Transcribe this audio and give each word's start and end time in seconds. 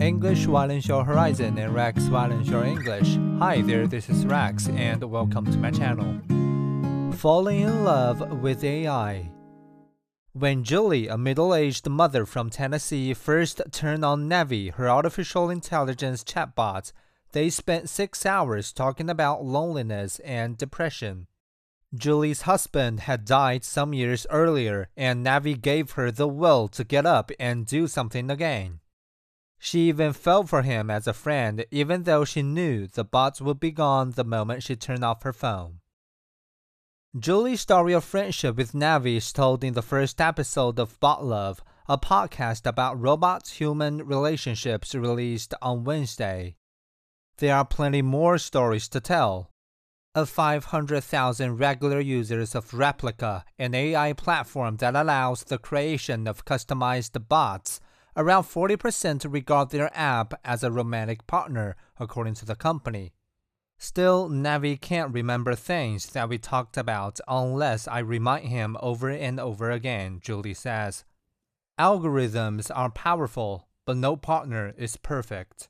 English 0.00 0.46
Your 0.46 1.04
Horizon 1.04 1.56
and 1.56 1.72
Rex 1.72 2.08
Your 2.08 2.64
English. 2.64 3.16
Hi 3.38 3.62
there, 3.62 3.86
this 3.86 4.10
is 4.10 4.26
Rex 4.26 4.68
and 4.70 5.04
welcome 5.04 5.44
to 5.44 5.56
my 5.56 5.70
channel. 5.70 6.20
Falling 7.16 7.60
in 7.60 7.84
love 7.84 8.42
with 8.42 8.64
AI. 8.64 9.30
When 10.32 10.64
Julie, 10.64 11.06
a 11.06 11.16
middle 11.16 11.54
aged 11.54 11.88
mother 11.88 12.26
from 12.26 12.50
Tennessee, 12.50 13.14
first 13.14 13.62
turned 13.70 14.04
on 14.04 14.28
Navi, 14.28 14.72
her 14.72 14.90
artificial 14.90 15.48
intelligence 15.48 16.24
chatbot, 16.24 16.90
they 17.30 17.48
spent 17.48 17.88
six 17.88 18.26
hours 18.26 18.72
talking 18.72 19.08
about 19.08 19.44
loneliness 19.44 20.18
and 20.24 20.58
depression. 20.58 21.28
Julie's 21.94 22.42
husband 22.42 23.00
had 23.00 23.24
died 23.24 23.62
some 23.62 23.94
years 23.94 24.26
earlier, 24.28 24.88
and 24.96 25.24
Navi 25.24 25.54
gave 25.58 25.92
her 25.92 26.10
the 26.10 26.26
will 26.26 26.66
to 26.66 26.82
get 26.82 27.06
up 27.06 27.30
and 27.38 27.64
do 27.64 27.86
something 27.86 28.28
again. 28.28 28.80
She 29.64 29.88
even 29.88 30.12
felt 30.12 30.50
for 30.50 30.60
him 30.60 30.90
as 30.90 31.06
a 31.06 31.14
friend, 31.14 31.64
even 31.70 32.02
though 32.02 32.26
she 32.26 32.42
knew 32.42 32.86
the 32.86 33.02
bots 33.02 33.40
would 33.40 33.58
be 33.58 33.70
gone 33.70 34.10
the 34.10 34.22
moment 34.22 34.62
she 34.62 34.76
turned 34.76 35.02
off 35.02 35.22
her 35.22 35.32
phone. 35.32 35.80
Julie's 37.18 37.62
story 37.62 37.94
of 37.94 38.04
friendship 38.04 38.56
with 38.56 38.72
Navi 38.72 39.16
is 39.16 39.32
told 39.32 39.64
in 39.64 39.72
the 39.72 39.80
first 39.80 40.20
episode 40.20 40.78
of 40.78 41.00
Bot 41.00 41.24
Love, 41.24 41.64
a 41.88 41.96
podcast 41.96 42.66
about 42.66 43.00
robot 43.00 43.48
human 43.48 44.06
relationships 44.06 44.94
released 44.94 45.54
on 45.62 45.84
Wednesday. 45.84 46.56
There 47.38 47.56
are 47.56 47.64
plenty 47.64 48.02
more 48.02 48.36
stories 48.36 48.86
to 48.90 49.00
tell. 49.00 49.50
Of 50.14 50.28
500,000 50.28 51.56
regular 51.56 52.00
users 52.00 52.54
of 52.54 52.72
Replika, 52.72 53.44
an 53.58 53.74
AI 53.74 54.12
platform 54.12 54.76
that 54.76 54.94
allows 54.94 55.44
the 55.44 55.56
creation 55.56 56.28
of 56.28 56.44
customized 56.44 57.28
bots, 57.28 57.80
Around 58.16 58.44
40% 58.44 59.32
regard 59.32 59.70
their 59.70 59.90
app 59.92 60.34
as 60.44 60.62
a 60.62 60.70
romantic 60.70 61.26
partner, 61.26 61.74
according 61.98 62.34
to 62.34 62.44
the 62.44 62.54
company. 62.54 63.12
Still, 63.78 64.28
Navi 64.28 64.80
can't 64.80 65.12
remember 65.12 65.54
things 65.54 66.06
that 66.10 66.28
we 66.28 66.38
talked 66.38 66.76
about 66.76 67.18
unless 67.26 67.88
I 67.88 67.98
remind 67.98 68.48
him 68.48 68.76
over 68.80 69.10
and 69.10 69.40
over 69.40 69.70
again, 69.70 70.20
Julie 70.22 70.54
says. 70.54 71.04
Algorithms 71.78 72.70
are 72.72 72.90
powerful, 72.90 73.66
but 73.84 73.96
no 73.96 74.16
partner 74.16 74.72
is 74.78 74.96
perfect. 74.96 75.68